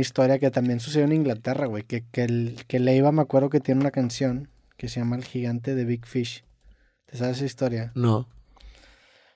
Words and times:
una 0.00 0.06
historia 0.06 0.38
que 0.38 0.50
también 0.50 0.80
sucedió 0.80 1.04
en 1.04 1.12
Inglaterra, 1.12 1.66
güey. 1.66 1.82
Que, 1.82 2.04
que, 2.10 2.24
el, 2.24 2.64
que 2.66 2.78
Leiva 2.80 3.12
me 3.12 3.20
acuerdo 3.20 3.50
que 3.50 3.60
tiene 3.60 3.82
una 3.82 3.90
canción 3.90 4.48
que 4.78 4.88
se 4.88 4.98
llama 5.00 5.16
El 5.16 5.24
gigante 5.24 5.74
de 5.74 5.84
Big 5.84 6.06
Fish. 6.06 6.42
¿Te 7.04 7.18
sabes 7.18 7.36
esa 7.36 7.44
historia? 7.44 7.92
No. 7.94 8.26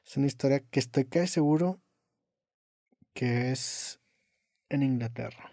Es 0.06 0.16
una 0.16 0.27
historia 0.27 0.61
que 0.71 0.80
estoy 0.80 1.04
casi 1.04 1.27
seguro 1.27 1.80
que 3.12 3.53
es 3.53 4.00
en 4.71 4.82
Inglaterra. 4.82 5.50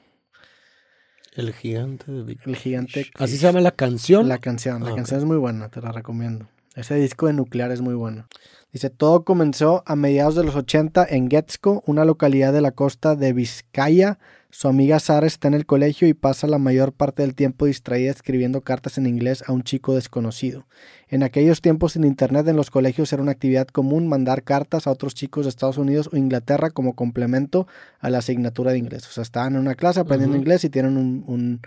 El 1.33 1.53
gigante 1.53 2.09
de 2.09 2.23
Big 2.23 2.39
El 2.45 2.55
gigante. 2.55 3.07
¿Así 3.15 3.35
se 3.35 3.43
llama 3.43 3.59
la 3.59 3.71
canción? 3.71 4.29
La 4.29 4.37
canción. 4.37 4.81
La 4.85 4.91
Ah, 4.91 4.95
canción 4.95 5.19
es 5.19 5.25
muy 5.25 5.37
buena, 5.37 5.67
te 5.67 5.81
la 5.81 5.91
recomiendo. 5.91 6.47
Ese 6.75 6.95
disco 6.95 7.27
de 7.27 7.33
Nuclear 7.33 7.71
es 7.71 7.81
muy 7.81 7.95
bueno. 7.95 8.27
Dice, 8.71 8.89
todo 8.89 9.25
comenzó 9.25 9.83
a 9.85 9.97
mediados 9.97 10.35
de 10.35 10.45
los 10.45 10.55
80 10.55 11.05
en 11.09 11.29
Getxco, 11.29 11.83
una 11.85 12.05
localidad 12.05 12.53
de 12.53 12.61
la 12.61 12.71
costa 12.71 13.17
de 13.17 13.33
Vizcaya. 13.33 14.17
Su 14.53 14.67
amiga 14.67 14.99
Sara 14.99 15.25
está 15.27 15.47
en 15.47 15.53
el 15.53 15.65
colegio 15.65 16.09
y 16.09 16.13
pasa 16.13 16.45
la 16.45 16.57
mayor 16.57 16.91
parte 16.91 17.21
del 17.21 17.35
tiempo 17.35 17.67
distraída 17.67 18.11
escribiendo 18.11 18.61
cartas 18.61 18.97
en 18.97 19.07
inglés 19.07 19.45
a 19.47 19.53
un 19.53 19.63
chico 19.63 19.95
desconocido. 19.95 20.67
En 21.07 21.23
aquellos 21.23 21.61
tiempos 21.61 21.93
sin 21.93 22.03
internet 22.03 22.45
en 22.49 22.57
los 22.57 22.69
colegios 22.69 23.13
era 23.13 23.21
una 23.23 23.31
actividad 23.31 23.67
común 23.67 24.09
mandar 24.09 24.43
cartas 24.43 24.87
a 24.87 24.91
otros 24.91 25.15
chicos 25.15 25.45
de 25.45 25.49
Estados 25.49 25.77
Unidos 25.77 26.09
o 26.11 26.17
Inglaterra 26.17 26.69
como 26.69 26.95
complemento 26.95 27.65
a 27.99 28.09
la 28.09 28.17
asignatura 28.17 28.71
de 28.73 28.77
inglés. 28.79 29.07
O 29.07 29.11
sea, 29.11 29.23
estaban 29.23 29.53
en 29.55 29.61
una 29.61 29.75
clase 29.75 30.01
aprendiendo 30.01 30.35
inglés 30.41 30.65
y 30.65 30.69
tienen 30.69 30.97
un, 30.97 31.23
un- 31.27 31.61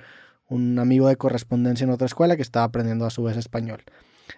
un 0.50 0.78
amigo 0.78 1.08
de 1.08 1.16
correspondencia 1.16 1.84
en 1.84 1.90
otra 1.90 2.06
escuela 2.06 2.36
que 2.36 2.42
estaba 2.42 2.66
aprendiendo 2.66 3.06
a 3.06 3.10
su 3.10 3.22
vez 3.22 3.38
español. 3.38 3.82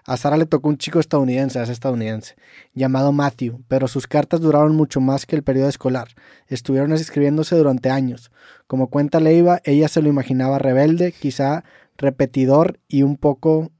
A 0.05 0.17
Sara 0.17 0.37
le 0.37 0.47
tocó 0.47 0.69
un 0.69 0.79
chico 0.79 1.01
estadounidense, 1.01 1.63
es 1.63 1.69
estadounidense, 1.69 2.37
llamado 2.75 3.13
Matthew, 3.13 3.63
pero 3.69 3.89
sus 3.89 4.07
cartas 4.07 4.41
duraron 4.41 4.75
mucho 4.75 5.01
más 5.01 5.27
que 5.27 5.37
el 5.37 5.43
periodo 5.43 5.69
escolar. 5.69 6.09
Estuvieron 6.49 6.93
escribiéndose 6.93 7.57
durante 7.57 7.91
años. 7.91 8.31
Como 8.67 8.89
cuenta 8.89 9.21
Leiva, 9.21 9.61
ella 9.65 9.89
se 9.89 10.03
lo 10.03 10.09
imaginaba 10.09 10.59
rebelde, 10.59 11.13
quizá 11.13 11.65
repetidor 11.97 12.79
y 12.89 13.03
un 13.03 13.17
poco 13.17 13.71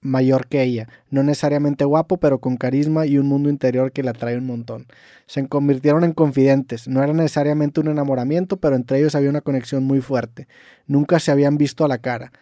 mayor 0.00 0.46
que 0.46 0.62
ella. 0.62 0.88
No 1.10 1.22
necesariamente 1.22 1.84
guapo, 1.84 2.18
pero 2.18 2.40
con 2.40 2.56
carisma 2.56 3.06
y 3.06 3.18
un 3.18 3.26
mundo 3.26 3.50
interior 3.50 3.92
que 3.92 4.02
la 4.02 4.12
atrae 4.12 4.38
un 4.38 4.46
montón. 4.46 4.86
Se 5.26 5.46
convirtieron 5.46 6.04
en 6.04 6.12
confidentes. 6.12 6.88
No 6.88 7.02
era 7.02 7.12
necesariamente 7.12 7.80
un 7.80 7.88
enamoramiento, 7.88 8.56
pero 8.58 8.76
entre 8.76 8.98
ellos 8.98 9.14
había 9.14 9.30
una 9.30 9.42
conexión 9.42 9.84
muy 9.84 10.00
fuerte. 10.00 10.48
Nunca 10.86 11.18
se 11.20 11.30
habían 11.30 11.58
visto 11.58 11.84
a 11.84 11.88
la 11.88 11.98
cara. 11.98 12.32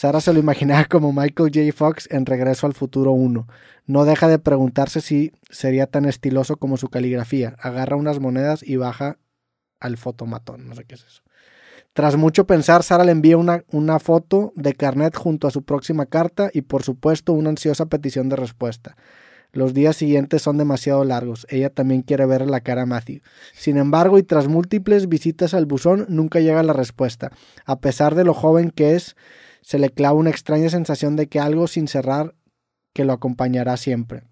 Sara 0.00 0.22
se 0.22 0.32
lo 0.32 0.38
imaginaba 0.40 0.86
como 0.86 1.12
Michael 1.12 1.50
J. 1.52 1.76
Fox 1.76 2.08
en 2.10 2.24
Regreso 2.24 2.66
al 2.66 2.72
Futuro 2.72 3.12
1. 3.12 3.46
No 3.84 4.06
deja 4.06 4.28
de 4.28 4.38
preguntarse 4.38 5.02
si 5.02 5.34
sería 5.50 5.86
tan 5.86 6.06
estiloso 6.06 6.56
como 6.56 6.78
su 6.78 6.88
caligrafía. 6.88 7.54
Agarra 7.60 7.96
unas 7.96 8.18
monedas 8.18 8.62
y 8.66 8.76
baja 8.76 9.18
al 9.78 9.98
fotomatón. 9.98 10.70
No 10.70 10.74
sé 10.74 10.84
qué 10.84 10.94
es 10.94 11.04
eso. 11.04 11.22
Tras 11.92 12.16
mucho 12.16 12.46
pensar, 12.46 12.82
Sara 12.82 13.04
le 13.04 13.12
envía 13.12 13.36
una, 13.36 13.62
una 13.72 13.98
foto 13.98 14.54
de 14.56 14.72
carnet 14.72 15.14
junto 15.14 15.46
a 15.46 15.50
su 15.50 15.64
próxima 15.64 16.06
carta 16.06 16.48
y 16.50 16.62
por 16.62 16.82
supuesto 16.82 17.34
una 17.34 17.50
ansiosa 17.50 17.84
petición 17.84 18.30
de 18.30 18.36
respuesta. 18.36 18.96
Los 19.52 19.74
días 19.74 19.96
siguientes 19.96 20.40
son 20.40 20.56
demasiado 20.56 21.04
largos. 21.04 21.46
Ella 21.50 21.68
también 21.68 22.00
quiere 22.00 22.24
ver 22.24 22.48
la 22.48 22.62
cara 22.62 22.82
a 22.82 22.86
Matthew. 22.86 23.20
Sin 23.52 23.76
embargo, 23.76 24.16
y 24.16 24.22
tras 24.22 24.48
múltiples 24.48 25.10
visitas 25.10 25.52
al 25.52 25.66
buzón, 25.66 26.06
nunca 26.08 26.40
llega 26.40 26.62
la 26.62 26.72
respuesta. 26.72 27.32
A 27.66 27.80
pesar 27.80 28.14
de 28.14 28.24
lo 28.24 28.32
joven 28.32 28.70
que 28.70 28.94
es, 28.94 29.14
se 29.70 29.78
le 29.78 29.90
clava 29.90 30.18
una 30.18 30.30
extraña 30.30 30.68
sensación 30.68 31.14
de 31.14 31.28
que 31.28 31.38
algo 31.38 31.68
sin 31.68 31.86
cerrar 31.86 32.34
que 32.92 33.04
lo 33.04 33.12
acompañará 33.12 33.76
siempre. 33.76 34.24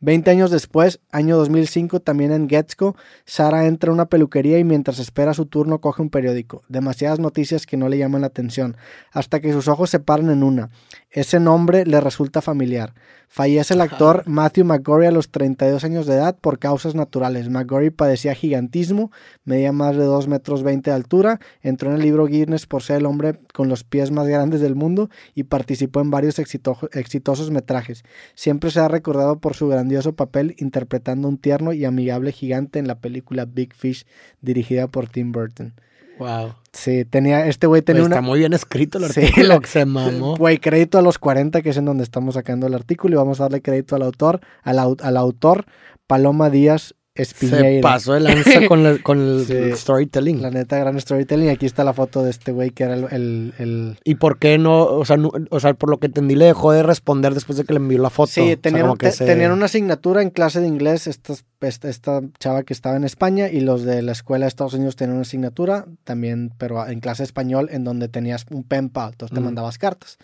Veinte 0.00 0.30
años 0.30 0.50
después, 0.50 1.00
año 1.10 1.38
2005, 1.38 2.00
también 2.00 2.32
en 2.32 2.46
Getxco, 2.46 2.94
Sara 3.24 3.64
entra 3.64 3.90
a 3.90 3.94
una 3.94 4.10
peluquería 4.10 4.58
y 4.58 4.64
mientras 4.64 4.98
espera 4.98 5.32
su 5.32 5.46
turno 5.46 5.80
coge 5.80 6.02
un 6.02 6.10
periódico. 6.10 6.62
Demasiadas 6.68 7.20
noticias 7.20 7.64
que 7.64 7.78
no 7.78 7.88
le 7.88 7.96
llaman 7.96 8.20
la 8.20 8.26
atención, 8.26 8.76
hasta 9.12 9.40
que 9.40 9.50
sus 9.50 9.66
ojos 9.66 9.88
se 9.88 9.98
paran 9.98 10.28
en 10.28 10.42
una. 10.42 10.68
Ese 11.10 11.40
nombre 11.40 11.86
le 11.86 12.02
resulta 12.02 12.42
familiar. 12.42 12.92
Fallece 13.28 13.72
el 13.72 13.80
actor 13.80 14.24
Matthew 14.26 14.66
McGorry 14.66 15.06
a 15.06 15.10
los 15.10 15.30
32 15.30 15.82
años 15.84 16.06
de 16.06 16.14
edad 16.14 16.36
por 16.38 16.58
causas 16.58 16.94
naturales. 16.94 17.48
McGorry 17.48 17.88
padecía 17.88 18.34
gigantismo, 18.34 19.10
medía 19.44 19.72
más 19.72 19.96
de 19.96 20.04
2 20.04 20.28
metros 20.28 20.62
20 20.62 20.90
de 20.90 20.96
altura, 20.96 21.40
entró 21.62 21.88
en 21.90 21.96
el 21.96 22.02
libro 22.02 22.26
Guinness 22.26 22.66
por 22.66 22.82
ser 22.82 22.98
el 22.98 23.06
hombre 23.06 23.38
con 23.54 23.70
los 23.70 23.84
pies 23.84 24.10
más 24.10 24.26
grandes 24.26 24.60
del 24.60 24.74
mundo 24.74 25.08
y 25.34 25.44
participó 25.44 26.00
en 26.00 26.10
varios 26.10 26.38
exito- 26.38 26.88
exitosos 26.92 27.50
metrajes. 27.50 28.02
Siempre 28.34 28.70
se 28.70 28.80
ha 28.80 28.88
recordado 28.88 29.38
por 29.40 29.54
su 29.54 29.66
grandioso 29.68 30.14
papel 30.14 30.56
interpretando 30.58 31.26
un 31.26 31.38
tierno 31.38 31.72
y 31.72 31.86
amigable 31.86 32.32
gigante 32.32 32.78
en 32.78 32.86
la 32.86 32.98
película 33.00 33.46
Big 33.46 33.74
Fish 33.74 34.04
dirigida 34.42 34.88
por 34.88 35.08
Tim 35.08 35.32
Burton. 35.32 35.74
Wow. 36.18 36.54
Sí, 36.72 37.04
tenía, 37.04 37.46
este 37.46 37.66
güey 37.66 37.82
tenía 37.82 38.02
Está 38.02 38.16
una... 38.18 38.26
muy 38.26 38.38
bien 38.40 38.52
escrito 38.52 38.98
el 38.98 39.10
Sí, 39.10 39.20
artículo 39.20 39.46
la- 39.48 39.60
que 39.60 39.66
se 39.66 39.84
mamó. 39.86 40.36
Güey, 40.36 40.58
crédito 40.58 40.98
a 40.98 41.02
los 41.02 41.18
40, 41.18 41.62
que 41.62 41.70
es 41.70 41.76
en 41.76 41.84
donde 41.86 42.04
estamos 42.04 42.34
sacando 42.34 42.66
el 42.66 42.74
artículo, 42.74 43.14
y 43.14 43.16
vamos 43.18 43.40
a 43.40 43.44
darle 43.44 43.62
crédito 43.62 43.96
al 43.96 44.02
autor, 44.02 44.40
al, 44.62 44.78
au- 44.78 45.00
al 45.02 45.16
autor 45.16 45.64
Paloma 46.06 46.50
Díaz 46.50 46.94
Se 47.18 47.46
Espiñeira. 47.46 47.80
pasó 47.82 48.16
el 48.16 48.24
lanza 48.24 48.66
con, 48.68 48.86
el- 48.86 49.02
con 49.02 49.20
el 49.20 49.44
Sí. 49.46 49.76
storytelling. 49.76 50.40
La 50.42 50.50
neta, 50.50 50.78
gran 50.78 51.00
storytelling. 51.00 51.50
Aquí 51.50 51.66
está 51.66 51.84
la 51.84 51.92
foto 51.92 52.22
de 52.22 52.30
este 52.30 52.52
güey 52.52 52.70
que 52.70 52.84
era 52.84 52.94
el, 52.94 53.04
el- 53.10 53.54
el- 53.58 53.98
¿Y 54.04 54.14
por 54.16 54.38
qué 54.38 54.56
no? 54.58 54.84
O 54.84 55.04
sea, 55.04 55.16
no- 55.16 55.30
o 55.50 55.60
sea, 55.60 55.74
por 55.74 55.90
lo 55.90 55.98
que 55.98 56.06
entendí, 56.06 56.34
le 56.36 56.44
dejó 56.46 56.72
de 56.72 56.82
responder 56.82 57.34
después 57.34 57.58
de 57.58 57.64
que 57.64 57.72
le 57.72 57.78
envió 57.78 57.98
la 57.98 58.10
foto. 58.10 58.24
O 58.30 58.34
Sí, 58.34 58.46
sea, 58.46 58.56
tenían, 58.56 58.82
como 58.82 58.96
que 58.96 59.06
te- 59.08 59.12
se- 59.12 59.26
tenían 59.26 59.52
una 59.52 59.66
asignatura 59.66 60.22
en 60.22 60.30
clase 60.30 60.60
de 60.60 60.68
inglés, 60.68 61.06
estas- 61.06 61.44
esta, 61.60 61.88
esta 61.88 62.20
chava 62.38 62.62
que 62.62 62.72
estaba 62.72 62.96
en 62.96 63.04
España, 63.04 63.48
y 63.48 63.60
los 63.60 63.82
de 63.82 64.00
la 64.02 64.12
escuela 64.12 64.44
de 64.46 64.48
Estados 64.48 64.74
Unidos 64.74 64.94
tenían 64.96 65.14
una 65.16 65.22
asignatura 65.22 65.86
también, 66.04 66.52
pero 66.58 66.86
en 66.86 67.00
clase 67.00 67.22
de 67.22 67.26
español, 67.26 67.68
en 67.72 67.82
donde 67.84 68.08
tenías 68.08 68.46
un 68.50 68.62
pen 68.62 68.88
pal, 68.90 69.10
entonces 69.12 69.34
te 69.34 69.40
Mm. 69.40 69.44
mandabas 69.44 69.76
cartas. 69.78 70.18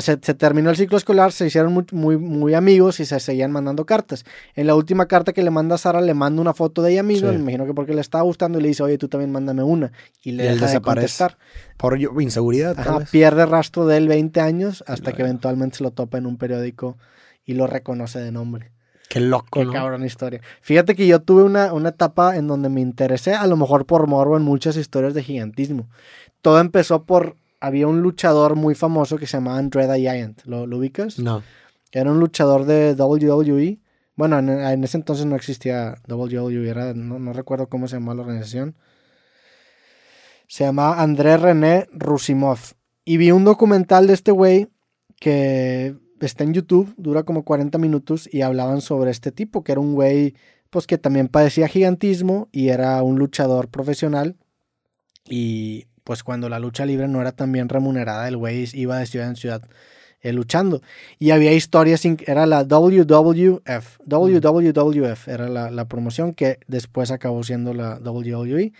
Se, 0.00 0.18
se 0.22 0.34
terminó 0.34 0.70
el 0.70 0.76
ciclo 0.76 0.96
escolar, 0.96 1.32
se 1.32 1.46
hicieron 1.46 1.72
muy, 1.72 1.84
muy, 1.92 2.16
muy 2.16 2.54
amigos 2.54 2.98
y 3.00 3.04
se 3.04 3.20
seguían 3.20 3.52
mandando 3.52 3.84
cartas. 3.84 4.24
En 4.54 4.66
la 4.66 4.74
última 4.74 5.06
carta 5.06 5.32
que 5.32 5.42
le 5.42 5.50
manda 5.50 5.74
a 5.74 5.78
Sara, 5.78 6.00
le 6.00 6.14
manda 6.14 6.40
una 6.40 6.54
foto 6.54 6.82
de 6.82 6.92
ella 6.92 7.02
misma, 7.02 7.30
Sí. 7.30 7.36
me 7.36 7.42
imagino 7.42 7.66
que 7.66 7.74
porque 7.74 7.94
le 7.94 8.00
estaba 8.00 8.24
gustando, 8.24 8.58
y 8.58 8.62
le 8.62 8.68
dice, 8.68 8.82
oye, 8.82 8.96
tú 8.98 9.08
también 9.08 9.30
mándame 9.32 9.62
una. 9.62 9.92
Y 10.22 10.32
le 10.32 10.44
Y 10.44 10.46
él 10.46 10.54
deja 10.54 10.66
de 10.66 10.72
desaparece. 10.72 11.18
contestar. 11.24 11.38
Por 11.76 11.98
inseguridad, 12.22 12.74
tal 12.74 12.88
Ajá, 12.88 12.98
vez. 13.00 13.10
pierde 13.10 13.44
rastro 13.46 13.86
de 13.86 13.96
él 13.98 14.08
20 14.08 14.40
años 14.40 14.82
hasta 14.86 15.12
que 15.12 15.22
eventualmente 15.22 15.76
se 15.78 15.84
lo 15.84 15.90
topa 15.90 16.18
en 16.18 16.26
un 16.26 16.38
periódico 16.38 16.96
y 17.44 17.54
lo 17.54 17.66
reconoce 17.66 18.20
de 18.20 18.32
nombre. 18.32 18.70
Qué 19.08 19.20
loco, 19.20 19.60
Qué 19.60 19.66
¿no? 19.66 19.72
cabrón 19.72 20.06
historia. 20.06 20.40
Fíjate 20.62 20.94
que 20.94 21.06
yo 21.06 21.20
tuve 21.20 21.42
una, 21.42 21.74
una 21.74 21.90
etapa 21.90 22.36
en 22.36 22.46
donde 22.46 22.70
me 22.70 22.80
interesé, 22.80 23.34
a 23.34 23.46
lo 23.46 23.58
mejor 23.58 23.84
por 23.84 24.06
morbo, 24.06 24.38
en 24.38 24.42
muchas 24.42 24.76
historias 24.78 25.12
de 25.12 25.22
gigantismo. 25.22 25.88
Todo 26.40 26.60
empezó 26.60 27.04
por. 27.04 27.36
Había 27.62 27.86
un 27.86 28.02
luchador 28.02 28.56
muy 28.56 28.74
famoso 28.74 29.18
que 29.18 29.26
se 29.26 29.36
llamaba 29.36 29.58
Andre 29.58 29.86
the 29.86 30.00
Giant. 30.00 30.42
¿Lo, 30.46 30.66
lo 30.66 30.78
ubicas? 30.78 31.18
No. 31.20 31.42
Era 31.92 32.10
un 32.10 32.18
luchador 32.18 32.64
de 32.64 32.94
WWE. 32.94 33.78
Bueno, 34.16 34.38
en, 34.40 34.48
en 34.48 34.82
ese 34.82 34.96
entonces 34.96 35.26
no 35.26 35.36
existía 35.36 35.94
WWE, 36.08 36.68
era, 36.68 36.92
no, 36.92 37.20
no 37.20 37.32
recuerdo 37.32 37.68
cómo 37.68 37.86
se 37.86 37.96
llamaba 37.96 38.16
la 38.16 38.22
organización. 38.22 38.74
Se 40.48 40.64
llamaba 40.64 41.00
André 41.00 41.36
René 41.36 41.86
Rusimov. 41.92 42.58
Y 43.04 43.16
vi 43.16 43.30
un 43.30 43.44
documental 43.44 44.08
de 44.08 44.14
este 44.14 44.32
güey 44.32 44.68
que 45.20 45.94
está 46.20 46.42
en 46.42 46.54
YouTube, 46.54 46.92
dura 46.96 47.22
como 47.22 47.44
40 47.44 47.78
minutos 47.78 48.28
y 48.32 48.42
hablaban 48.42 48.80
sobre 48.80 49.12
este 49.12 49.30
tipo, 49.30 49.62
que 49.62 49.70
era 49.72 49.80
un 49.80 49.94
güey 49.94 50.34
pues 50.68 50.86
que 50.86 50.98
también 50.98 51.28
padecía 51.28 51.68
gigantismo 51.68 52.48
y 52.50 52.70
era 52.70 53.02
un 53.02 53.18
luchador 53.18 53.68
profesional 53.68 54.36
y 55.28 55.84
pues 56.04 56.22
cuando 56.22 56.48
la 56.48 56.58
lucha 56.58 56.86
libre 56.86 57.08
no 57.08 57.20
era 57.20 57.32
tan 57.32 57.52
bien 57.52 57.68
remunerada, 57.68 58.28
el 58.28 58.36
güey 58.36 58.68
iba 58.74 58.98
de 58.98 59.06
ciudad 59.06 59.28
en 59.28 59.36
ciudad 59.36 59.62
eh, 60.20 60.32
luchando. 60.32 60.82
Y 61.18 61.30
había 61.30 61.52
historias, 61.52 62.04
era 62.04 62.46
la 62.46 62.62
WWF, 62.62 63.98
WWF 64.06 65.28
era 65.28 65.48
la, 65.48 65.70
la 65.70 65.88
promoción 65.88 66.32
que 66.34 66.60
después 66.68 67.10
acabó 67.10 67.42
siendo 67.42 67.74
la 67.74 67.98
WWE. 67.98 68.72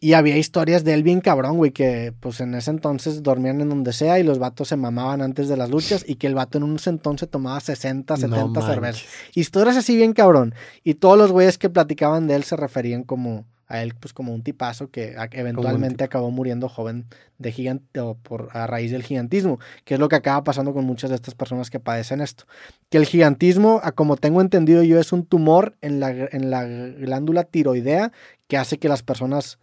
Y 0.00 0.12
había 0.12 0.36
historias 0.36 0.84
de 0.84 0.94
él 0.94 1.02
bien 1.02 1.20
cabrón, 1.20 1.56
güey, 1.56 1.72
que 1.72 2.12
pues 2.20 2.40
en 2.40 2.54
ese 2.54 2.70
entonces 2.70 3.22
dormían 3.22 3.60
en 3.60 3.68
donde 3.68 3.92
sea 3.92 4.20
y 4.20 4.22
los 4.22 4.38
vatos 4.38 4.68
se 4.68 4.76
mamaban 4.76 5.22
antes 5.22 5.48
de 5.48 5.56
las 5.56 5.70
luchas 5.70 6.04
y 6.06 6.16
que 6.16 6.28
el 6.28 6.36
vato 6.36 6.58
en 6.58 6.76
ese 6.76 6.90
entonces 6.90 7.28
tomaba 7.28 7.58
60, 7.58 8.16
70 8.16 8.46
No 8.46 8.62
cervezas. 8.62 9.04
Historias 9.34 9.76
así 9.76 9.96
bien 9.96 10.12
cabrón. 10.12 10.54
Y 10.84 10.94
todos 10.94 11.18
los 11.18 11.32
güeyes 11.32 11.58
que 11.58 11.68
platicaban 11.68 12.28
de 12.28 12.36
él 12.36 12.44
se 12.44 12.56
referían 12.56 13.02
como 13.02 13.44
a 13.68 13.82
él 13.82 13.94
pues 13.94 14.12
como 14.14 14.34
un 14.34 14.42
tipazo 14.42 14.90
que 14.90 15.14
eventualmente 15.32 16.02
acabó 16.02 16.30
muriendo 16.30 16.68
joven 16.68 17.06
de 17.38 17.52
gigante 17.52 18.00
o 18.00 18.14
por 18.14 18.48
a 18.52 18.66
raíz 18.66 18.90
del 18.90 19.02
gigantismo, 19.02 19.60
que 19.84 19.94
es 19.94 20.00
lo 20.00 20.08
que 20.08 20.16
acaba 20.16 20.42
pasando 20.42 20.72
con 20.72 20.84
muchas 20.84 21.10
de 21.10 21.16
estas 21.16 21.34
personas 21.34 21.70
que 21.70 21.78
padecen 21.78 22.20
esto. 22.20 22.44
Que 22.88 22.98
el 22.98 23.04
gigantismo, 23.04 23.80
a 23.84 23.92
como 23.92 24.16
tengo 24.16 24.40
entendido 24.40 24.82
yo, 24.82 24.98
es 24.98 25.12
un 25.12 25.24
tumor 25.24 25.76
en 25.82 26.00
la, 26.00 26.10
en 26.10 26.50
la 26.50 26.64
glándula 26.64 27.44
tiroidea 27.44 28.10
que 28.48 28.56
hace 28.56 28.78
que 28.78 28.88
las 28.88 29.02
personas 29.02 29.58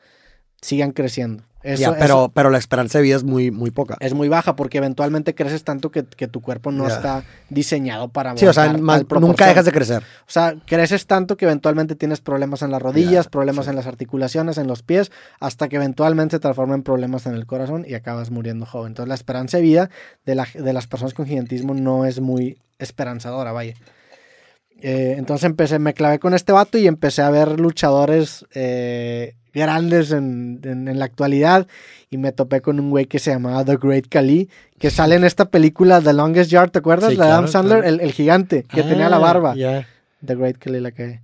sigan 0.65 0.91
creciendo. 0.91 1.43
Eso, 1.63 1.81
Ya, 1.81 1.87
eso 1.89 1.97
pero, 1.99 2.31
pero 2.31 2.51
la 2.51 2.59
esperanza 2.59 2.99
de 2.99 3.03
vida 3.03 3.15
es 3.15 3.23
muy, 3.23 3.49
muy 3.49 3.71
poca. 3.71 3.97
es 3.99 4.13
muy 4.13 4.29
baja 4.29 4.55
porque 4.55 4.77
eventualmente 4.77 5.33
creces 5.33 5.63
tanto 5.63 5.89
que, 5.89 6.05
que 6.05 6.27
tu 6.27 6.39
cuerpo 6.41 6.71
no 6.71 6.87
está 6.87 7.23
diseñado 7.49 8.09
para 8.09 8.37
Sí, 8.37 8.45
o 8.45 8.53
sea, 8.53 8.71
más- 8.77 9.03
nunca 9.19 9.47
dejas 9.47 9.65
de 9.65 9.71
crecer. 9.71 10.03
O 10.03 10.31
sea, 10.31 10.53
creces 10.67 11.07
tanto 11.07 11.37
que 11.37 11.45
eventualmente 11.45 11.95
tienes 11.95 12.21
problemas 12.21 12.61
en 12.61 12.69
las 12.69 12.79
rodillas, 12.83 13.27
problemas 13.29 13.65
sí. 13.65 13.71
en 13.71 13.77
las 13.77 13.87
articulaciones, 13.87 14.59
en 14.59 14.67
los 14.67 14.83
pies, 14.83 15.11
hasta 15.39 15.67
que 15.67 15.77
eventualmente 15.77 16.35
se 16.35 16.39
transforma 16.39 16.75
en 16.75 16.83
problemas 16.83 17.25
en 17.25 17.33
el 17.33 17.47
corazón 17.47 17.83
y 17.87 17.95
acabas 17.95 18.29
muriendo 18.29 18.67
joven. 18.67 18.91
Entonces 18.91 19.09
la 19.09 19.15
esperanza 19.15 19.57
de 19.57 19.63
vida 19.63 19.89
de, 20.23 20.35
la- 20.35 20.47
de 20.53 20.71
las 20.73 20.85
personas 20.85 21.15
con 21.15 21.25
gigantismo 21.25 21.73
no 21.73 22.05
es 22.05 22.19
muy 22.21 22.59
esperanzadora, 22.77 23.53
vaya. 23.53 23.73
Eh, 24.81 25.15
entonces 25.17 25.45
empecé, 25.45 25.79
me 25.79 25.93
clavé 25.95 26.19
con 26.19 26.33
este 26.35 26.51
vato 26.51 26.77
y 26.77 26.85
empecé 26.85 27.21
a 27.23 27.29
ver 27.31 27.59
luchadores 27.59 28.45
eh, 28.53 29.33
grandes 29.55 30.11
en, 30.11 30.59
en- 30.63 30.87
en 30.87 30.99
la 30.99 31.05
actualidad 31.05 31.67
y 32.11 32.17
me 32.17 32.31
topé 32.31 32.61
con 32.61 32.79
un 32.79 32.91
güey 32.91 33.05
que 33.07 33.17
se 33.19 33.31
llamaba 33.31 33.65
The 33.65 33.77
Great 33.77 34.05
Khali, 34.09 34.49
que 34.79 34.91
sale 34.91 35.15
en 35.15 35.23
esta 35.23 35.49
película 35.49 36.01
The 36.01 36.13
Longest 36.13 36.51
Yard, 36.51 36.69
¿te 36.71 36.79
acuerdas? 36.79 37.11
Sí, 37.11 37.17
la 37.17 37.25
de 37.25 37.31
Adam 37.31 37.43
claro, 37.45 37.51
Sandler, 37.51 37.79
claro. 37.81 37.95
el, 37.95 38.01
el 38.01 38.11
gigante, 38.11 38.63
que 38.63 38.83
tenía 38.83 39.09
la 39.09 39.15
Ah, 39.17 39.19
barba. 39.19 39.55
ya. 39.55 39.87
The 40.23 40.35
Great 40.35 40.57
Khali 40.57 40.79
la 40.79 40.91
que 40.91 41.21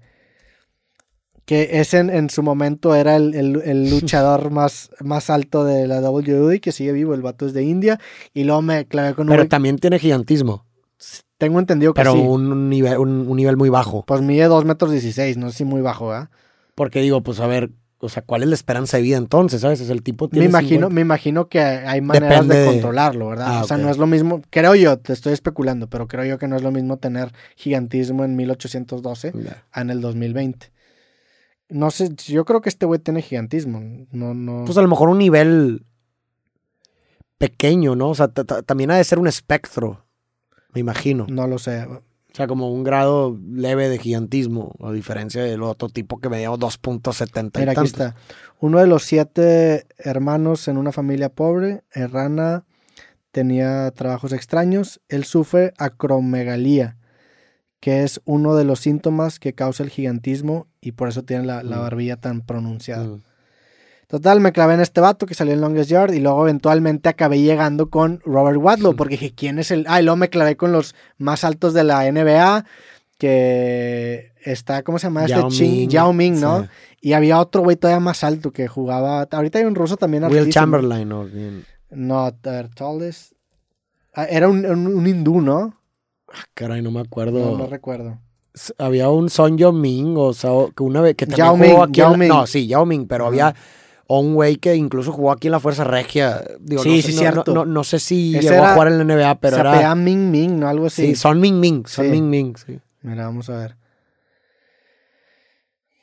que 1.45 1.81
ese 1.81 1.97
en, 1.97 2.09
en 2.09 2.29
su 2.29 2.43
momento 2.43 2.95
era 2.95 3.15
el, 3.15 3.33
el- 3.35 3.61
el 3.65 3.89
luchador 3.89 4.51
más, 4.51 4.89
más 5.01 5.29
alto 5.29 5.63
de 5.65 5.87
la 5.87 5.99
WWE, 6.01 6.59
que 6.61 6.71
sigue 6.71 6.91
vivo, 6.93 7.13
el 7.13 7.21
vato 7.21 7.45
es 7.45 7.53
de 7.53 7.63
India, 7.63 7.99
y 8.33 8.43
luego 8.43 8.61
me 8.61 8.85
clavé 8.85 9.13
con 9.15 9.27
un 9.27 9.31
Pero 9.31 9.43
güey- 9.43 9.49
también 9.49 9.77
tiene 9.77 9.99
gigantismo. 9.99 10.65
tengo 11.37 11.59
entendido 11.59 11.93
que 11.93 11.99
Pero 12.01 12.13
sí. 12.13 12.19
un, 12.19 12.69
nivel, 12.69 12.97
un, 12.99 13.27
un 13.27 13.35
nivel 13.37 13.57
muy 13.57 13.69
bajo. 13.69 14.03
Pues 14.05 14.21
mide 14.21 14.45
2 14.45 14.63
metros 14.65 14.91
16, 14.91 15.37
no 15.37 15.49
sé 15.49 15.57
si 15.59 15.65
muy 15.65 15.81
bajo, 15.81 16.09
¿verdad? 16.09 16.29
Porque 16.75 17.01
digo, 17.01 17.21
pues 17.21 17.39
a 17.39 17.47
ver, 17.47 17.71
o 18.03 18.09
sea, 18.09 18.23
¿cuál 18.23 18.43
es 18.43 18.49
la 18.49 18.55
esperanza 18.55 18.97
de 18.97 19.03
vida 19.03 19.17
entonces? 19.17 19.61
¿Sabes? 19.61 19.79
Es 19.79 19.89
el 19.89 20.01
tipo 20.03 20.27
Me 20.31 20.43
imagino, 20.45 20.87
50. 20.87 20.89
me 20.95 21.01
imagino 21.01 21.47
que 21.47 21.59
hay 21.61 22.01
maneras 22.01 22.29
Depende 22.47 22.57
de 22.57 22.65
controlarlo, 22.67 23.27
¿verdad? 23.29 23.47
Ah, 23.49 23.61
o 23.63 23.67
sea, 23.67 23.77
no 23.77 23.89
es 23.89 23.97
lo 23.97 24.07
mismo, 24.07 24.41
creo 24.49 24.75
yo, 24.75 24.97
te 24.97 25.13
estoy 25.13 25.33
especulando, 25.33 25.87
pero 25.87 26.07
creo 26.07 26.25
yo 26.25 26.37
que 26.37 26.47
no 26.47 26.55
es 26.55 26.61
lo 26.63 26.71
mismo 26.71 26.97
tener 26.97 27.31
gigantismo 27.55 28.23
en 28.25 28.35
1812 28.35 29.33
Ya. 29.35 29.63
a 29.71 29.81
en 29.81 29.89
el 29.91 30.01
2020. 30.01 30.71
No 31.69 31.89
sé, 31.91 32.09
yo 32.27 32.43
creo 32.43 32.59
que 32.61 32.69
este 32.69 32.85
güey 32.85 32.99
tiene 32.99 33.21
gigantismo. 33.21 33.79
No, 34.11 34.33
no. 34.33 34.65
Pues 34.65 34.77
a 34.77 34.81
lo 34.81 34.87
mejor 34.89 35.07
un 35.09 35.19
nivel 35.19 35.85
pequeño, 37.37 37.95
¿no? 37.95 38.09
O 38.09 38.15
sea, 38.15 38.27
ta- 38.27 38.43
ta- 38.43 38.61
también 38.61 38.91
ha 38.91 38.97
de 38.97 39.03
ser 39.03 39.19
un 39.19 39.27
espectro, 39.27 40.05
me 40.73 40.79
imagino. 40.81 41.25
No 41.29 41.47
lo 41.47 41.57
sé. 41.57 41.87
O 42.31 42.35
sea, 42.35 42.47
como 42.47 42.71
un 42.71 42.83
grado 42.83 43.37
leve 43.53 43.89
de 43.89 43.97
gigantismo, 43.97 44.73
a 44.81 44.91
diferencia 44.91 45.43
del 45.43 45.63
otro 45.63 45.89
tipo 45.89 46.19
que 46.19 46.29
medía 46.29 46.49
2.70 46.49 47.57
y 47.57 47.59
Mira, 47.59 47.71
aquí 47.73 47.75
tantos. 47.75 47.85
está. 47.91 48.15
Uno 48.61 48.79
de 48.79 48.87
los 48.87 49.03
siete 49.03 49.85
hermanos 49.97 50.67
en 50.69 50.77
una 50.77 50.91
familia 50.93 51.27
pobre, 51.29 51.83
Errana, 51.91 52.63
tenía 53.31 53.91
trabajos 53.91 54.31
extraños. 54.31 55.01
Él 55.09 55.25
sufre 55.25 55.73
acromegalía, 55.77 56.97
que 57.81 58.03
es 58.03 58.21
uno 58.25 58.55
de 58.55 58.63
los 58.63 58.79
síntomas 58.79 59.39
que 59.39 59.53
causa 59.53 59.83
el 59.83 59.89
gigantismo 59.89 60.67
y 60.79 60.93
por 60.93 61.09
eso 61.09 61.23
tiene 61.23 61.45
la, 61.45 61.63
la 61.63 61.77
Mm. 61.77 61.81
barbilla 61.81 62.15
tan 62.17 62.41
pronunciada. 62.41 63.03
Mm. 63.05 63.21
Total, 64.11 64.41
me 64.41 64.51
clavé 64.51 64.73
en 64.73 64.81
este 64.81 64.99
vato 64.99 65.25
que 65.25 65.33
salió 65.33 65.53
en 65.53 65.61
Longest 65.61 65.89
Yard 65.89 66.11
y 66.13 66.19
luego 66.19 66.43
eventualmente 66.43 67.07
acabé 67.07 67.39
llegando 67.41 67.89
con 67.89 68.19
Robert 68.25 68.57
Wadlow 68.57 68.93
porque 68.97 69.13
dije, 69.15 69.33
¿quién 69.33 69.57
es 69.57 69.71
el...? 69.71 69.85
Ah, 69.87 70.01
y 70.01 70.03
luego 70.03 70.17
me 70.17 70.29
clavé 70.29 70.57
con 70.57 70.73
los 70.73 70.95
más 71.17 71.45
altos 71.45 71.73
de 71.73 71.85
la 71.85 72.03
NBA, 72.11 72.65
que 73.17 74.31
está, 74.43 74.83
¿cómo 74.83 74.99
se 74.99 75.07
llama? 75.07 75.21
Este 75.25 75.35
Yao 75.35 75.49
Ching- 75.49 75.61
Ming, 75.71 75.89
Yao 75.89 76.13
Ming, 76.13 76.39
¿no? 76.41 76.63
sí. 76.63 76.67
Y 77.03 77.13
había 77.13 77.39
otro 77.39 77.61
güey 77.63 77.77
todavía 77.77 77.99
más 78.01 78.23
alto 78.23 78.51
que 78.51 78.67
jugaba. 78.67 79.21
Ahorita 79.31 79.59
hay 79.59 79.65
un 79.65 79.75
ruso 79.75 79.95
también 79.97 80.25
Will. 80.25 80.49
Chamberlain. 80.51 81.11
o 81.13 81.23
bien. 81.23 81.63
No, 81.89 82.25
a 82.25 82.31
ver, 82.43 82.67
tallest. 82.69 83.31
Ah, 84.13 84.25
Era 84.25 84.49
un, 84.49 84.65
un- 84.65 84.87
un 84.87 85.07
hindú, 85.07 85.39
¿no? 85.41 85.73
Ah, 86.27 86.43
Caray, 86.53 86.81
no 86.81 86.91
me 86.91 86.99
acuerdo. 86.99 87.39
No, 87.39 87.57
no 87.57 87.67
recuerdo. 87.67 88.19
Había 88.77 89.09
un 89.09 89.29
Son 89.29 89.57
Yo 89.57 89.71
Ming, 89.71 90.15
o 90.17 90.33
sea, 90.33 90.51
que 90.75 90.83
una 90.83 90.99
vez 91.01 91.15
que 91.15 91.25
también 91.25 91.45
Yao 91.47 91.55
jugó 91.55 91.65
Ming, 91.79 91.89
aquí 91.89 91.97
Yao 91.99 92.07
en 92.07 92.11
la- 92.11 92.17
Ming. 92.17 92.27
No, 92.27 92.45
sí, 92.47 92.67
Yao 92.67 92.85
Ming, 92.85 93.07
pero 93.07 93.25
había 93.27 93.55
o 94.07 94.19
un 94.19 94.33
güey 94.35 94.57
que 94.57 94.75
incluso 94.75 95.11
jugó 95.11 95.31
aquí 95.31 95.47
en 95.47 95.51
la 95.53 95.59
Fuerza 95.59 95.83
Regia. 95.83 96.43
Digo, 96.59 96.83
Sí, 96.83 96.89
no 96.89 96.95
sé, 96.97 97.01
sí, 97.03 97.13
no- 97.13 97.19
cierto. 97.19 97.53
No, 97.53 97.65
no- 97.65 97.83
sé 97.83 97.99
si 97.99 98.35
Ese 98.35 98.49
llegó 98.49 98.55
era- 98.55 98.71
a 98.71 98.73
jugar 98.73 98.87
en 98.89 98.97
la 98.97 99.03
NBA, 99.03 99.35
pero 99.39 99.55
Se 99.55 99.61
era... 99.61 99.95
Ming 99.95 100.29
Ming, 100.31 100.59
¿no? 100.59 100.67
Algo 100.67 100.87
así. 100.87 101.07
Sí, 101.07 101.15
Son 101.15 101.39
Ming 101.39 101.59
Ming, 101.59 101.85
Son 101.87 102.05
Sí. 102.05 102.11
Ming 102.11 102.29
Ming, 102.29 102.55
sí. 102.57 102.79
Mira, 103.01 103.25
vamos 103.25 103.49
a 103.49 103.57
ver. 103.57 103.75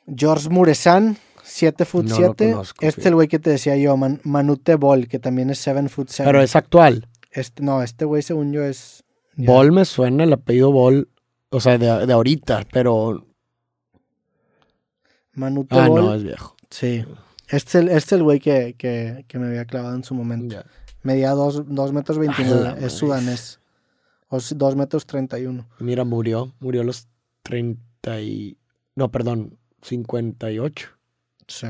George 0.07 0.49
Muresan, 0.49 1.17
7 1.43 1.85
foot 1.85 2.05
No 2.05 2.09
lo 2.11 2.15
7. 2.35 2.51
conozco, 2.51 2.85
este 2.85 3.01
es 3.01 3.05
el 3.07 3.15
güey 3.15 3.27
que 3.27 3.39
te 3.39 3.51
decía 3.51 3.75
yo, 3.77 3.95
Man- 3.95 4.19
Manute 4.23 4.75
Ball, 4.75 5.07
que 5.07 5.19
también 5.19 5.49
es 5.49 5.59
7 5.59 5.87
foot 5.89 6.09
7. 6.09 6.27
Pero 6.27 6.41
es 6.41 6.55
actual. 6.55 7.07
Este, 7.31 7.61
no, 7.63 7.83
este 7.83 8.05
güey 8.05 8.23
según 8.23 8.51
yo 8.51 8.63
es... 8.63 9.03
ya. 9.35 9.51
Ball 9.51 9.71
me 9.71 9.85
suena 9.85 10.23
el 10.23 10.33
apellido 10.33 10.71
Ball, 10.71 11.09
o 11.51 11.59
sea, 11.59 11.77
de, 11.77 12.05
de 12.07 12.13
ahorita, 12.13 12.63
pero... 12.71 13.25
Manute 15.33 15.75
Ah, 15.77 15.87
Ball. 15.87 16.01
no, 16.05 16.13
es 16.15 16.23
viejo. 16.23 16.55
Sí. 16.71 17.05
Este 17.49 17.69
es 17.69 17.75
el, 17.75 17.87
este 17.89 17.97
es 17.97 18.11
el 18.13 18.23
güey 18.23 18.39
que, 18.39 18.75
que, 18.77 19.25
que 19.27 19.39
me 19.39 19.47
había 19.47 19.65
clavado 19.65 19.95
en 19.95 20.03
su 20.03 20.13
momento. 20.13 20.55
Ya. 20.55 20.65
Medía 21.03 21.31
2 21.31 21.65
metros 21.93 22.17
A 22.17 22.21
29. 22.21 22.63
la 22.63 22.69
madre. 22.71 22.85
es 22.85 22.93
sudanés. 22.93 23.59
O 24.27 24.37
2 24.39 24.75
metros 24.75 25.05
31. 25.05 25.67
Mira, 25.79 26.03
murió, 26.03 26.53
murió 26.59 26.81
a 26.81 26.83
los 26.83 27.07
30 27.43 28.21
y... 28.21 28.57
No, 28.95 29.09
perdón, 29.11 29.57
58. 29.81 30.89
Sí. 31.47 31.67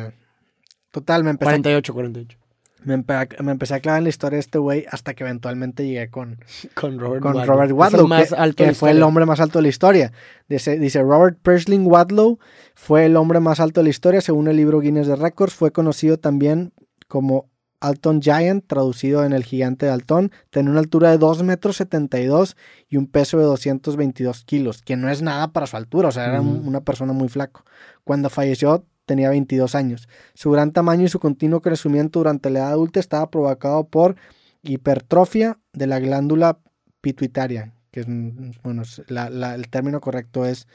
Total, 0.91 1.23
me 1.23 1.29
empecé, 1.29 1.49
a- 1.49 1.53
48, 1.53 1.93
48. 1.93 2.37
Me, 2.83 2.97
empe- 2.97 3.39
me 3.41 3.51
empecé 3.51 3.73
a 3.75 3.79
clavar 3.79 3.99
en 3.99 4.03
la 4.05 4.09
historia 4.09 4.37
de 4.37 4.41
este 4.41 4.57
güey 4.57 4.85
hasta 4.89 5.13
que 5.13 5.23
eventualmente 5.23 5.85
llegué 5.85 6.09
con, 6.09 6.37
Con 6.75 6.99
Robert 6.99 7.21
con 7.21 7.35
Wadlow. 7.35 7.45
Robert 7.55 7.71
Wadlow, 7.73 8.07
más 8.07 8.29
que, 8.29 8.35
alto 8.35 8.55
que 8.57 8.63
de 8.63 8.71
la 8.71 8.75
fue 8.75 8.91
el 8.91 9.03
hombre 9.03 9.25
más 9.25 9.39
alto 9.39 9.59
de 9.59 9.63
la 9.63 9.69
historia. 9.69 10.11
Dice, 10.47 10.79
dice, 10.79 11.01
Robert 11.01 11.37
Persling 11.41 11.85
Wadlow 11.85 12.39
fue 12.75 13.05
el 13.05 13.15
hombre 13.17 13.39
más 13.39 13.59
alto 13.59 13.81
de 13.81 13.85
la 13.85 13.89
historia 13.89 14.21
según 14.21 14.47
el 14.47 14.55
libro 14.57 14.79
Guinness 14.79 15.07
de 15.07 15.15
Records. 15.15 15.53
Fue 15.53 15.71
conocido 15.71 16.17
también 16.17 16.73
como 17.07 17.49
Alton 17.81 18.21
Giant, 18.21 18.65
traducido 18.67 19.23
en 19.23 19.31
el 19.31 19.43
gigante 19.45 19.85
de 19.85 19.91
Alton. 19.93 20.31
Tenía 20.49 20.71
una 20.71 20.81
altura 20.81 21.11
de 21.11 21.17
2 21.17 21.43
metros 21.43 21.77
72 21.77 22.57
y 22.89 22.97
un 22.97 23.07
peso 23.07 23.37
de 23.37 23.45
222 23.45 24.43
kilos, 24.43 24.81
que 24.81 24.97
no 24.97 25.09
es 25.09 25.21
nada 25.21 25.49
para 25.53 25.65
su 25.65 25.77
altura, 25.77 26.09
o 26.09 26.11
sea, 26.11 26.25
era 26.27 26.41
una 26.41 26.81
persona 26.81 27.13
muy 27.13 27.29
flaco. 27.29 27.63
Cuando 28.03 28.29
falleció 28.29 28.83
tenía 29.09 29.29
22 29.31 29.73
años. 29.73 30.07
Su 30.35 30.51
gran 30.51 30.71
tamaño 30.71 31.05
y 31.05 31.09
su 31.09 31.19
continuo 31.19 31.61
crecimiento 31.61 32.19
durante 32.19 32.51
la 32.51 32.59
edad 32.59 32.69
adulta 32.73 32.99
estaba 32.99 33.31
provocado 33.31 33.87
por 33.87 34.15
hipertrofia 34.61 35.57
de 35.73 35.87
la 35.87 35.99
glándula 35.99 36.59
pituitaria, 37.01 37.73
que 37.91 38.01
es, 38.01 38.07
mm, 38.07 38.51
bueno, 38.63 38.83
la- 39.07 39.29
la- 39.31 39.55
el 39.55 39.67
término 39.69 39.99
correcto 39.99 40.45
es 40.45 40.67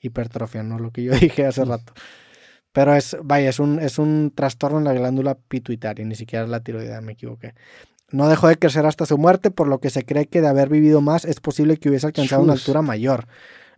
hipertrofia, 0.00 0.62
no 0.62 0.78
lo 0.78 0.90
que 0.90 1.02
yo 1.04 1.12
dije 1.42 1.44
hace 1.46 1.64
rato. 1.64 1.92
Pero 2.72 2.94
es, 2.94 3.14
vaya, 3.22 3.50
es 3.50 3.58
un, 3.60 3.78
es 3.78 3.98
un 3.98 4.32
trastorno 4.34 4.78
en 4.78 4.84
la 4.84 4.94
glándula 4.94 5.34
pituitaria, 5.34 6.04
ni 6.06 6.14
siquiera 6.14 6.44
es 6.46 6.50
la 6.50 6.60
tiroidea, 6.60 7.00
me 7.02 7.12
equivoqué. 7.12 7.54
No 8.10 8.28
dejó 8.28 8.48
de 8.48 8.56
crecer 8.56 8.86
hasta 8.86 9.04
su 9.06 9.18
muerte, 9.18 9.50
por 9.50 9.68
lo 9.68 9.78
que 9.80 9.90
se 9.90 10.04
cree 10.04 10.26
que 10.26 10.40
de 10.40 10.48
haber 10.48 10.68
vivido 10.70 11.00
más 11.02 11.24
es 11.26 11.40
posible 11.40 11.76
que 11.76 11.88
hubiese 11.90 12.06
alcanzado 12.06 12.42
una 12.42 12.54
altura 12.54 12.80
mayor. 12.82 13.26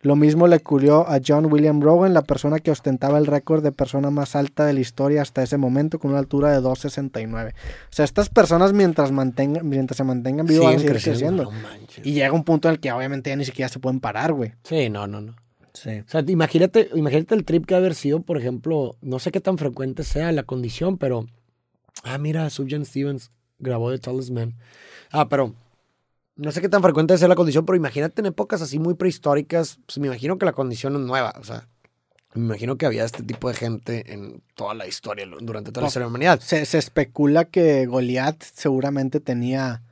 Lo 0.04 0.16
mismo 0.16 0.46
le 0.46 0.56
ocurrió 0.56 1.08
a 1.08 1.18
John 1.26 1.50
William 1.50 1.80
Rowan, 1.80 2.12
la 2.12 2.20
persona 2.20 2.58
que 2.58 2.70
ostentaba 2.70 3.16
el 3.16 3.26
récord 3.26 3.62
de 3.62 3.72
persona 3.72 4.10
más 4.10 4.36
alta 4.36 4.66
de 4.66 4.74
la 4.74 4.80
historia 4.80 5.22
hasta 5.22 5.42
ese 5.42 5.56
momento, 5.56 5.98
con 5.98 6.10
una 6.10 6.20
altura 6.20 6.52
de 6.52 6.58
2,69. 6.58 7.52
O 7.52 7.54
sea, 7.88 8.04
estas 8.04 8.28
personas 8.28 8.74
mientras, 8.74 9.12
mantengan, 9.12 9.66
mientras 9.66 9.96
se 9.96 10.04
mantengan 10.04 10.44
vivos 10.44 10.66
van 10.66 10.74
a 10.74 10.78
Siguen 10.78 11.00
seguir 11.00 11.02
creciendo. 11.02 11.50
Y 12.02 12.12
llega 12.12 12.32
un 12.32 12.44
punto 12.44 12.68
en 12.68 12.74
el 12.74 12.80
que 12.80 12.92
obviamente 12.92 13.30
ya 13.30 13.36
ni 13.36 13.46
siquiera 13.46 13.70
se 13.70 13.78
pueden 13.78 13.98
parar, 13.98 14.34
güey. 14.34 14.52
Sí, 14.64 14.90
no, 14.90 15.06
no, 15.06 15.22
no. 15.22 15.36
Sí. 15.72 16.00
O 16.00 16.08
sea, 16.08 16.22
imagínate, 16.26 16.90
imagínate 16.94 17.34
el 17.34 17.46
trip 17.46 17.64
que 17.64 17.74
ha 17.74 17.78
haber 17.78 17.94
sido, 17.94 18.20
por 18.20 18.36
ejemplo, 18.36 18.96
no 19.00 19.18
sé 19.18 19.32
qué 19.32 19.40
tan 19.40 19.56
frecuente 19.56 20.04
sea 20.04 20.30
la 20.32 20.42
condición, 20.42 20.98
pero. 20.98 21.26
Ah, 22.02 22.18
mira, 22.18 22.50
Subjan 22.50 22.84
Stevens 22.84 23.30
grabó 23.58 23.90
The 23.90 24.00
Tallest 24.00 24.32
Man. 24.32 24.52
Ah, 25.10 25.30
pero. 25.30 25.54
No 26.36 26.50
sé 26.50 26.60
qué 26.60 26.68
tan 26.68 26.82
frecuente 26.82 27.16
sea 27.16 27.28
la 27.28 27.36
condición, 27.36 27.64
pero 27.64 27.76
imagínate 27.76 28.20
en 28.20 28.26
épocas 28.26 28.60
así 28.60 28.78
muy 28.78 28.94
prehistóricas. 28.94 29.78
Pues 29.86 29.98
me 29.98 30.08
imagino 30.08 30.36
que 30.36 30.46
la 30.46 30.52
condición 30.52 30.94
es 30.96 31.02
nueva. 31.02 31.32
O 31.38 31.44
sea, 31.44 31.68
me 32.34 32.46
imagino 32.46 32.76
que 32.76 32.86
había 32.86 33.04
este 33.04 33.22
tipo 33.22 33.48
de 33.48 33.54
gente 33.54 34.12
en 34.12 34.42
toda 34.56 34.74
la 34.74 34.86
historia, 34.88 35.26
durante 35.40 35.70
toda 35.70 35.82
la 35.82 35.88
historia 35.88 36.06
de 36.06 36.10
la 36.10 36.10
humanidad. 36.10 36.40
Se, 36.40 36.66
se 36.66 36.78
especula 36.78 37.44
que 37.44 37.86
Goliat 37.86 38.42
seguramente 38.42 39.20
tenía 39.20 39.82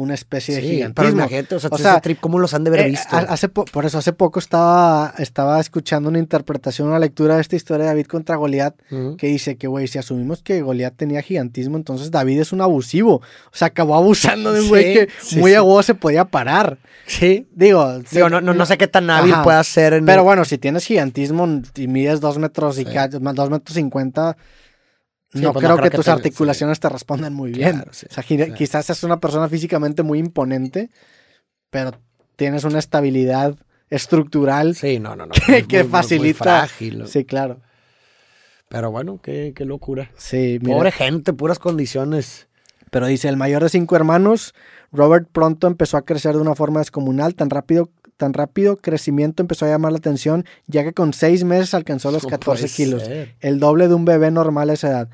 una 0.00 0.14
especie 0.14 0.54
de 0.54 0.60
Sí, 0.60 0.66
pero 0.66 0.76
gigantismo. 0.76 1.10
imagínate, 1.20 1.54
o 1.54 1.60
sea, 1.60 1.70
O 1.70 1.74
ese 1.76 1.82
sea, 1.84 2.00
trip, 2.00 2.18
¿cómo 2.20 2.38
los 2.38 2.54
han 2.54 2.64
de 2.64 2.70
haber 2.70 2.80
Eh, 2.86 2.90
visto? 2.90 3.16
hace 3.16 3.48
po- 3.48 3.64
por 3.64 3.84
eso 3.84 3.98
hace 3.98 4.12
poco 4.12 4.38
estaba, 4.38 5.14
estaba 5.18 5.60
escuchando 5.60 6.08
una 6.08 6.18
interpretación, 6.18 6.88
una 6.88 6.98
lectura 6.98 7.36
de 7.36 7.40
esta 7.42 7.56
historia 7.56 7.84
de 7.84 7.90
David 7.90 8.06
contra 8.06 8.36
Goliat, 8.36 8.74
que 9.18 9.26
dice 9.26 9.56
que, 9.56 9.66
güey, 9.66 9.86
si 9.88 9.98
asumimos 9.98 10.42
que 10.42 10.62
Goliat 10.62 10.94
tenía 10.96 11.22
gigantismo, 11.22 11.76
entonces 11.76 12.10
David 12.10 12.40
es 12.40 12.52
un 12.52 12.60
abusivo. 12.60 13.16
O 13.16 13.22
sea, 13.52 13.68
acabó 13.68 13.94
abusando 13.96 14.52
de 14.52 14.60
un 14.60 14.64
Sí, 14.64 14.68
güey 14.70 14.94
que 14.94 15.08
sí, 15.20 15.38
muy 15.38 15.54
a 15.54 15.62
huevo 15.62 15.82
se 15.82 15.94
podía 15.94 16.24
parar. 16.24 16.78
Sí. 17.06 17.46
Digo, 17.54 17.98
Digo, 18.10 18.28
no, 18.28 18.40
no, 18.40 18.54
no 18.54 18.66
sé 18.66 18.78
qué 18.78 18.86
tan 18.86 19.10
hábil 19.10 19.32
Ajá. 19.34 19.42
pueda 19.42 19.62
ser 19.64 19.94
en 19.94 20.04
Pero 20.06 20.22
bueno, 20.24 20.44
si 20.44 20.58
tienes 20.58 20.84
gigantismo 20.86 21.46
y 21.76 21.86
mides 21.88 22.20
dos 22.20 22.38
metros 22.38 22.78
y 22.78 22.84
dos 22.84 23.50
metros 23.50 23.74
cincuenta, 23.74 24.36
Sí, 25.32 25.40
no 25.40 25.52
pues 25.52 25.64
creo 25.64 25.76
que, 25.76 25.90
que 25.90 25.96
tus 25.96 26.08
articulaciones 26.08 26.80
te 26.80 26.88
respondan 26.88 27.32
muy 27.34 27.52
bien. 27.52 27.72
Claro, 27.76 27.92
sí, 27.92 28.06
o 28.10 28.12
sea, 28.12 28.22
sí. 28.22 28.36
quizás 28.56 28.86
seas 28.86 29.04
una 29.04 29.20
persona 29.20 29.48
físicamente 29.48 30.02
muy 30.02 30.18
imponente, 30.18 30.90
pero 31.70 31.92
tienes 32.36 32.64
una 32.64 32.78
estabilidad 32.80 33.54
estructural. 33.90 34.74
Sí, 34.74 34.94
Sí, 34.94 34.98
no, 35.00 35.14
no, 35.16 35.26
no. 35.26 35.32
Que- 35.32 35.58
es 35.58 35.66
que 35.66 35.76
muy- 35.84 35.84
muy- 35.84 35.92
muy 35.92 36.02
facilita- 36.02 36.34
frágil. 36.66 37.04
claro. 37.26 37.60
Pero 38.68 38.90
bueno, 38.90 39.20
qué, 39.22 39.52
qué 39.54 39.64
locura. 39.64 40.10
Sí, 40.16 40.58
mira. 40.62 40.76
Pobre 40.76 40.92
gente, 40.92 41.32
puras 41.32 41.58
condiciones. 41.58 42.46
Pero 42.90 43.06
dice, 43.06 43.28
el 43.28 43.36
mayor 43.36 43.62
de 43.62 43.68
cinco 43.68 43.94
hermanos, 43.96 44.54
Robert 44.92 45.28
pronto 45.30 45.66
empezó 45.66 45.96
a 45.96 46.02
crecer 46.02 46.34
de 46.34 46.40
una 46.40 46.54
forma 46.56 46.80
descomunal, 46.80 47.34
tan 47.34 47.50
rápido, 47.50 47.90
tan 48.20 48.34
rápido 48.34 48.76
crecimiento 48.76 49.42
empezó 49.42 49.64
a 49.64 49.70
llamar 49.70 49.92
la 49.92 49.98
atención, 49.98 50.44
ya 50.66 50.84
que 50.84 50.92
con 50.92 51.14
seis 51.14 51.42
meses 51.42 51.72
alcanzó 51.72 52.10
los 52.10 52.24
No 52.24 52.28
14 52.28 52.62
puede 52.62 52.74
kilos, 52.74 53.10
el 53.40 53.58
doble 53.58 53.88
de 53.88 53.94
un 53.94 54.04
bebé 54.04 54.30
normal 54.30 54.68
a 54.68 54.74
esa 54.74 54.88
edad. 54.88 55.08